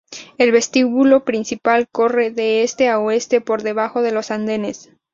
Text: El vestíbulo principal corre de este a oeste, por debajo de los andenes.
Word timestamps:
El 0.39 0.51
vestíbulo 0.51 1.23
principal 1.25 1.87
corre 1.87 2.31
de 2.31 2.63
este 2.63 2.89
a 2.89 2.97
oeste, 2.97 3.39
por 3.39 3.61
debajo 3.61 4.01
de 4.01 4.11
los 4.11 4.31
andenes. 4.31 4.89